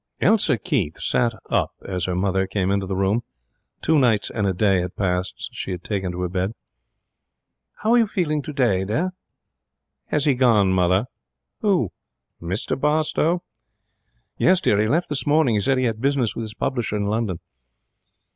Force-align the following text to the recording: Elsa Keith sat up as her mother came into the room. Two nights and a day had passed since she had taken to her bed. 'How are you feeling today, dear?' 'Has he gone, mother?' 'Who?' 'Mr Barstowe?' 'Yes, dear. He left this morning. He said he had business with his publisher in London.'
Elsa 0.19 0.57
Keith 0.57 0.99
sat 0.99 1.31
up 1.51 1.73
as 1.85 2.05
her 2.05 2.15
mother 2.15 2.47
came 2.47 2.71
into 2.71 2.87
the 2.87 2.95
room. 2.95 3.21
Two 3.83 3.99
nights 3.99 4.31
and 4.31 4.47
a 4.47 4.51
day 4.51 4.81
had 4.81 4.95
passed 4.95 5.35
since 5.39 5.49
she 5.55 5.69
had 5.69 5.83
taken 5.83 6.11
to 6.11 6.21
her 6.21 6.27
bed. 6.27 6.55
'How 7.75 7.91
are 7.91 7.99
you 7.99 8.07
feeling 8.07 8.41
today, 8.41 8.83
dear?' 8.83 9.11
'Has 10.07 10.25
he 10.25 10.33
gone, 10.33 10.73
mother?' 10.73 11.05
'Who?' 11.59 11.91
'Mr 12.41 12.75
Barstowe?' 12.81 13.43
'Yes, 14.39 14.59
dear. 14.59 14.81
He 14.81 14.87
left 14.87 15.07
this 15.07 15.27
morning. 15.27 15.53
He 15.53 15.61
said 15.61 15.77
he 15.77 15.83
had 15.83 16.01
business 16.01 16.35
with 16.35 16.45
his 16.45 16.55
publisher 16.55 16.95
in 16.95 17.05
London.' 17.05 17.39